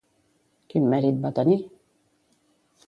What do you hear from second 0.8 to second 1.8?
mèrit va tenir?